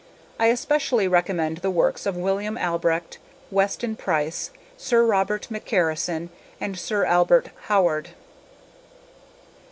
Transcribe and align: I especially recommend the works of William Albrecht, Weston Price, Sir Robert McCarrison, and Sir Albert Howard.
I 0.39 0.47
especially 0.47 1.07
recommend 1.07 1.57
the 1.57 1.69
works 1.69 2.07
of 2.07 2.17
William 2.17 2.57
Albrecht, 2.57 3.19
Weston 3.51 3.95
Price, 3.95 4.49
Sir 4.75 5.05
Robert 5.05 5.49
McCarrison, 5.51 6.29
and 6.59 6.75
Sir 6.79 7.05
Albert 7.05 7.51
Howard. 7.65 8.09